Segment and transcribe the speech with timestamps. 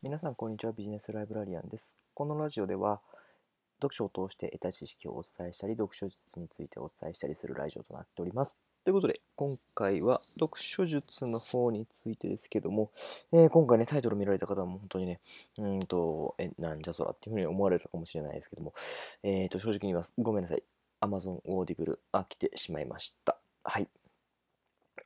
[0.00, 0.70] 皆さん、こんにちは。
[0.70, 1.98] ビジネスライブラリアンです。
[2.14, 3.00] このラジオでは、
[3.82, 8.56] 読書を通して得た知識をお伝えしたり、読書術についてお伝えしたりするラジオとなっております。
[8.84, 12.92] ということで、今回は読書術の方についてですけども、
[13.32, 15.20] えー、今回ね、タイトル見られた方も本当にね、
[15.58, 18.74] うんと、え、なんじゃそらっていうふうに思われたかもしれないですけども、
[19.24, 20.14] えーと、正直に言います。
[20.16, 20.62] ごめんなさい。
[21.00, 23.36] Amazon Audible 飽きてしまいました。
[23.64, 23.88] はい。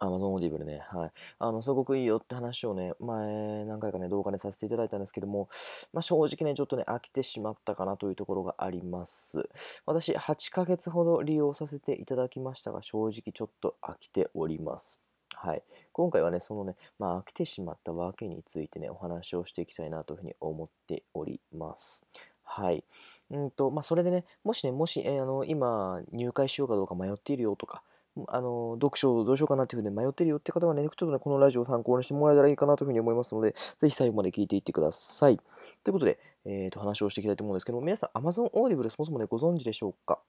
[0.01, 1.13] Amazon Audible ね、はい。
[1.39, 5.49] あの、すごくいいよって話をね、前何回かね、動画でさせていただいたんですけども、
[5.93, 9.49] まあ、正直ね、ちょっとね、飽きてしまったかなというところがあります。
[9.87, 15.03] 私、8ヶ月ほど利用させていただきましたが、正直ちょっと飽きております。
[15.35, 15.63] はい。
[15.93, 22.07] 今回はね、そのね、まあ、飽きてしまったわけについてね、お話をしていきたいなというふうに思っております。
[22.45, 22.85] はい。
[23.31, 27.83] うんと、まあ、それでね、もしね、もし、えー、あの、今、入会しようかどうか迷っているよとか、
[28.29, 35.37] あの、読書をどうしようかなっていうふうに迷ってるよって方はね、ちょっとね、このラジオを参考にしてもらえたらいいかなというふうに思いますので、ぜひ最後まで聞いていってください。
[35.37, 35.47] とい
[35.91, 40.21] うことで、えっ、ー、と、話をしていきたいと思うんですけども、皆さん、Amazon Audible そもそもね、ご存知でしょうか？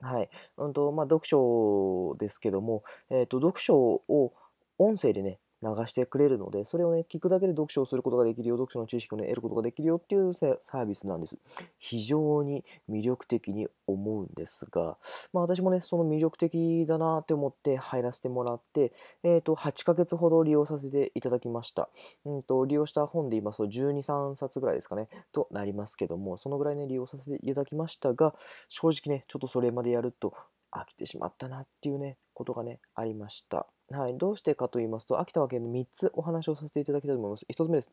[0.00, 0.28] はい。
[0.56, 4.32] うんと、まあ、読書ですけども、えっ、ー、と、読書を
[4.78, 11.36] 音声でね、流してくれるので、それをね、聞くだけで読書をすることができるよ、読書の知識をね、得ることができるよっていうサービスなんです。
[11.78, 14.96] 非常に魅力的に思うんですが、
[15.32, 18.92] まあ私もね、その魅力的だなって思って入らせてもらって、
[19.24, 21.88] えっ、ー、と、8ヶ月ほど利用させていただきました。
[22.24, 28.34] うんと、利用した本で言いますと、12、3冊ぐらいですかね、となりますけども、そのぐらいね、利用させていただきましたが、
[28.68, 30.34] 正直ね、ちょっとそれまでやると
[30.70, 33.66] 飽きてしまったなっていうね、ことがね、ありました。
[33.90, 37.46] はい、どうしてかと言いますと、秋田わけの3つお話をさせていただきたいと思います。
[37.50, 37.92] 1つ目です。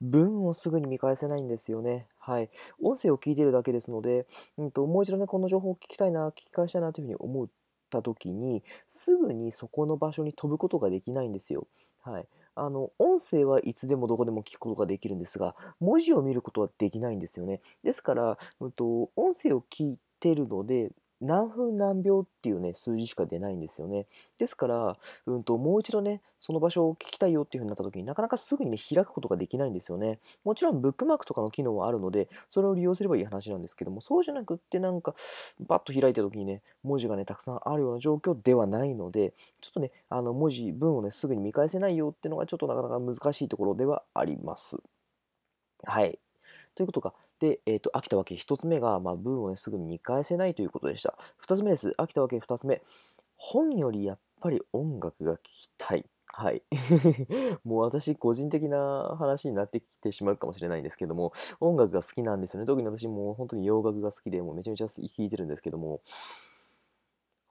[0.00, 2.06] 文をすぐに見返せないんですよね。
[2.18, 2.48] はい。
[2.82, 4.26] 音声を聞いているだけですので、
[4.56, 7.48] うんと、もう一度ね、この情報を聞きたいな、聞き返したいなというふうに思っ
[7.90, 11.66] た時に、すぐにそこの場所に飛ぶことができないんですよ。
[12.00, 12.26] はい。
[12.54, 17.60] あの、音声はいつでもどこでも聞くことができるんですが、文字を見ることはできないんですよね。
[17.82, 24.06] ですから、うんと、音声を聞いてるので、何分何秒っていうね、数字しか出ないんですよね。
[24.38, 30.18] ですから、うんと、もう一度ね、その場所を聞きたいよっていう風になった時になかなかすぐにね、開くことができないんですよね。
[30.44, 35.14] もちろん、ブックマークとかの機能はあるので、それを利用すればいい話なんですけども、そうじゃなくってなんか、
[35.60, 44.78] バッと開いた時にね、文字がね、たくさんあるような状況ではないので、ちょっとね、あの、文字、文をね、すぐに見返せないよっていうのがちょっとなかなか難しいところではあります。
[45.84, 46.18] はい。
[46.74, 47.14] ということが、
[47.44, 51.18] で、えっ、ー、と、飽きたわけ1つ目が、まあ、文をね、すぐ見返せないということでした。
[51.46, 51.94] 2つ目です。
[51.98, 52.82] 飽きたわけ2つ目。
[53.36, 56.06] 本よりやっぱり音楽が聴きたい。
[56.26, 56.62] はい。
[57.64, 62.66] もう私、個人的な話になってきてしまうかもしれないんですけども、音楽が好きなんですよね。
[62.66, 66.00] 特に私も本当に洋楽が好きで、もうめちゃめちゃ聴いてるんですけども、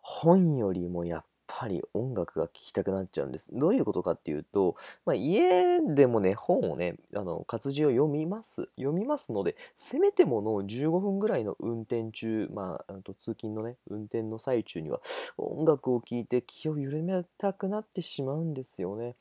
[0.01, 1.25] 本よりもやっ
[1.59, 3.51] ぱり音楽が聴きたくなっちゃうんです。
[3.53, 4.75] どういうことかっていうと、
[5.05, 8.69] まあ、家でもね、本をね、あの活字を読みます。
[8.75, 14.99] 読みますので、せめてもの15分ぐらいの運転中、まあ、あと通勤のね、運転の最中には、
[15.37, 19.15] 音楽を聴いて気を緩めたくなってしまうんですよね。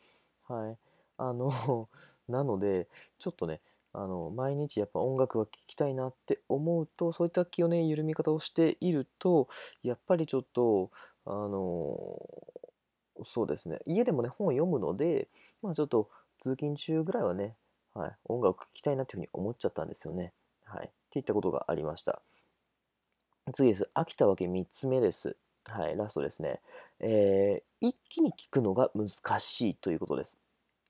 [0.48, 0.78] はい。
[1.18, 1.88] あの
[2.28, 2.88] なので、
[3.18, 3.60] ちょっとね、
[3.94, 9.48] あの毎日やっぱ音楽が聴きたいなって思うとそういった気をね緩み方をしていると
[9.82, 10.90] やっぱりちょっと
[11.24, 12.18] あの
[13.24, 13.78] そうですね。
[13.86, 15.28] 家でもね、本を読むので、
[15.62, 17.54] まあちょっと通勤中ぐらいはね、
[17.94, 20.32] はい、音楽聴きたいなっていうふうに思っちゃったんですよね。
[20.64, 20.86] はい。
[20.86, 22.22] っていったことがありました。
[23.52, 23.88] 次です。
[23.94, 25.36] 飽きたわけ3つ目です。
[25.66, 26.60] はい、ラストですね。
[27.00, 29.08] えー、一気に聞くのが難
[29.40, 30.40] しいということです。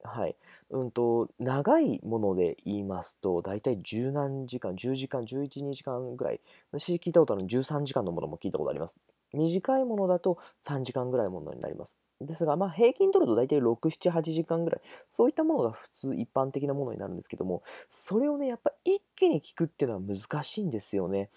[0.02, 0.36] はい。
[0.70, 6.40] うんと、長いもので言いますと、だいたい十何時間、10時間、11、2時間ぐらい。
[6.70, 8.98] 私聞いたことある13時間のものも聞いたことあります。
[9.32, 11.98] 短いものだと3時間ぐらいものになります。
[12.20, 21.30] ですが、まあ、平均取ると大体6、7、8時間ぐらい、そういったものが普通、一般的なものになるんですけども、それをね、やっぱ一気に聞くっていうのは難しいんですよね。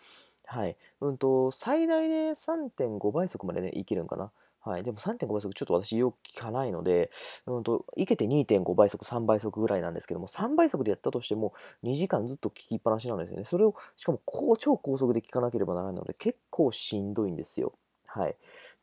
[0.46, 0.78] はい。
[1.02, 4.32] うんと、最大で3.5倍速までね、いけるんかな。
[4.62, 4.84] はい。
[4.84, 7.12] でも3.5倍速ちょっと私よく聞かないので、
[7.46, 11.54] うんと、いけて2.5倍速、3倍速ぐらいなんですけども、3倍速でやったとしても
[11.84, 13.46] 2時間ずっと聞きっぱなしなんですよね。
[13.46, 14.20] それを、しかも
[14.58, 17.74] 超高速で聞かなければならないので、結構しんどいんですよ。
[18.16, 18.36] はい。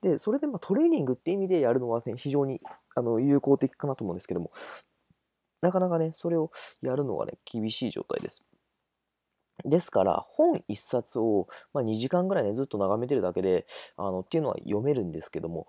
[0.03, 2.61] で、それでまトレーニングって意味でやるのは、ね、非常に
[2.95, 4.53] あの有効的かなと思うんですけども、
[5.63, 6.51] なかなかね、それを
[6.83, 8.45] やるのはね、厳しい状態です。
[9.65, 15.69] ですから、本1冊を、ま、2時間ぐらいね、ずっと眺めてるだけで、あのっていうのは読めるんですけども、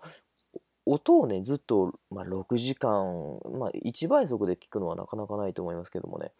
[0.86, 6.32] 音をね、ずっと、ま、6時間、まあ、1倍速で聞くのはなかなかないと思いますけどもね、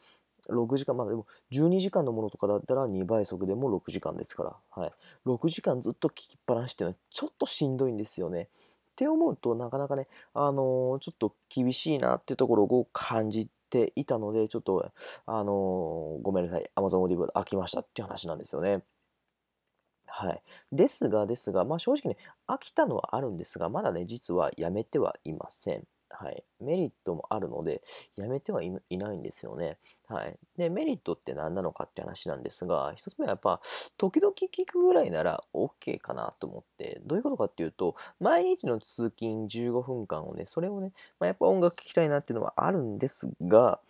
[0.48, 4.92] 6時間、まあでも12時間のものとかだったら2倍速でも6時間ですから、はい。
[5.26, 8.48] 6時間ずっと聞きっぱなしっていうのはちょっとしんどいんですよね。
[8.92, 14.90] って思うとなかなかね、あのー、ちょっと厳しいなっていうところを感じていたので、ちょっと、
[15.26, 18.82] あのーごめんなさい、Amazon Audible 飽きましたっていう話なんですよね。
[20.06, 20.42] はい。
[20.72, 22.16] ですが、ですが、まあ正直ね、
[22.46, 25.84] 飽きたのはあるんですが、まだね、実はやめてはいません。
[26.16, 26.44] はい。
[26.60, 27.82] メリットもあるので、
[28.16, 29.78] やめてはいないんですよね。
[30.06, 30.36] はい。
[30.56, 33.60] で、メリットって何なのかって話なんですが、一つ目はやっぱ、
[33.98, 43.80] 時々聞くぐらいなら OK かなと思って、どういうことかっていうと、毎日の通勤15分間をね、それをね、まあ、やっぱ音楽聴きたいなっていうのはあるんですが、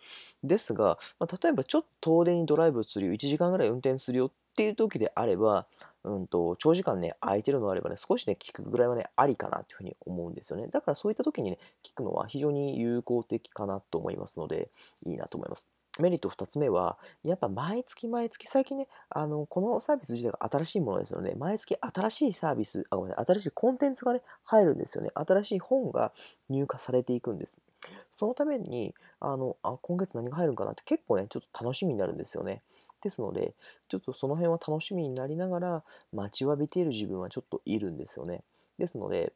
[0.42, 5.66] ですが、まあ、例えばちょっと遠出にドライブするよ、1時間ぐらい運転するよっていう時であれば、
[6.04, 10.68] うんと、長時間ね、空いてるのであればね、少しね、聞くぐらいはね、ありかなというふうに思うんですよね。
[10.68, 14.70] だからそういった時にね、聞くのは非常に有効的かなと思いますので、
[15.06, 15.70] いいなと思います。
[16.00, 25.10] メリット2つ目は、やっぱ毎月毎月、最近ね、あの、このサービス自体が新しいものですので、毎月新しいサービス、あ、ごめんなさい、新しいコンテンツがね、入るんですよね。
[25.14, 26.12] 新しい本が
[26.50, 27.60] 入荷されていくんです。
[28.10, 32.62] そのために、あの、あ、今月何が入るんかなって結構ね、ちょっと楽しみになるんですよね。
[33.04, 33.54] ですので、
[33.88, 38.42] ちょっとその辺は楽しみになりながら、待ちわびている自分はちょっといるんですよね。
[38.78, 39.32] ですので、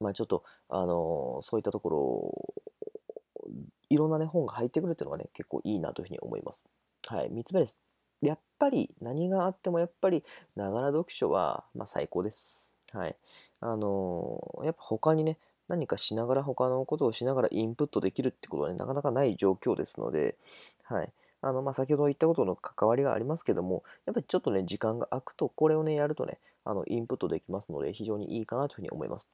[0.00, 3.52] まあちょっと、あのそういったところ、
[3.90, 6.66] いろんなね、本が入ってくるっていうのがね、結構いいなというふうに思います。
[7.06, 7.78] はい、3つ目です。
[8.22, 10.22] やっぱり何があってもやっぱり
[10.54, 12.72] ながら読書は、まあ、最高です。
[12.92, 13.16] はい。
[13.60, 15.38] あのやっぱ他にね、
[15.68, 20.36] 何かしながら他のことをしながらインプットできるってことはね、なかなかない状況ですので、
[20.84, 21.12] はい。
[21.42, 29.28] あの、まあ、先ほど言ったことの関わりがありますけども、やっぱりちょっとね、時間が空くと、これをね、やるとね、あの、インプットできますので、非常にいいかなというふうに思います。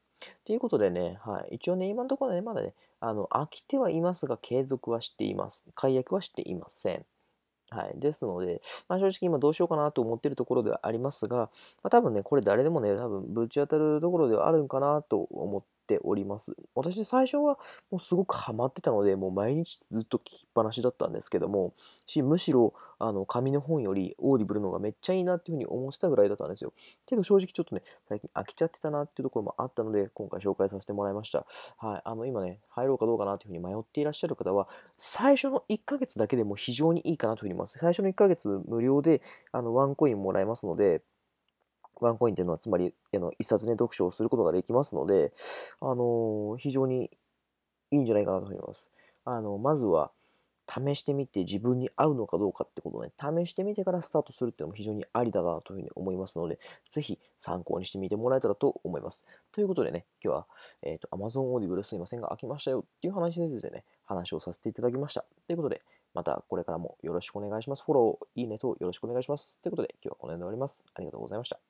[0.45, 1.57] ということでね、はい。
[1.57, 5.67] 一応ね、今のところね、まだね、あの、飽きてはいますが、継続はしています。
[5.75, 7.05] 解約はしていません。
[7.71, 8.01] はい。
[8.01, 11.51] ですので、まあ、正直今どうしようかなと思っているところではありますが、ま
[11.85, 16.55] あ、多分ね、これ誰でもね、多分ぶち当たるところではあるんかなと思ってております。
[16.75, 17.59] 私最初は
[17.91, 21.73] もうすごくハマってたので、もう毎日ずっと聞きっぱなしだったんですけども、
[22.07, 26.73] しむしろあの紙の本よりオーディブルの方がめっちゃいいなっていうふうに思ってたぐらいだったんですよ。
[27.07, 31.47] けど正直ちょっとね、最近飽きちゃってたなっていうところもあったので、今回紹介させてもらいました。
[31.79, 32.03] はい。
[32.05, 34.69] あの今ね、入ろうかどうかなというふうに迷っていらっしゃる方は、
[34.99, 37.79] 最初の1ヶ月だけでも非常にいいかなというふうに思います。
[37.79, 41.03] 最初の1ヶ月無料であのワンコインもらえますので、
[42.05, 45.33] ワンコインというのは、つまり、あの、一冊ね、読書をすることができますので、
[45.81, 47.11] あのー、非常に
[47.91, 48.91] いいんじゃないかなと思います。
[49.25, 50.11] あの、まずは、
[50.69, 56.59] 試してみて自分に合うのかどうかってことをね、試してみてからスタートするっていうのも非常にありだなというふうに思いますので、
[56.93, 59.25] ぜひ参考にしてみてもらえたらと思います。
[59.51, 60.47] ということでね、今日は、
[60.83, 65.25] えっ、ー、と、Amazon Audible すいませんが、飽きましたよっていう話についてね、話をさせていただきました。
[65.47, 67.83] ということで、またこれからもよろしくお願いします。
[67.83, 69.61] フォロー、いいねとよろしくお願いします。
[69.63, 70.85] ということで、今日はこの辺で終わります。
[70.95, 71.68] ありがとうございました。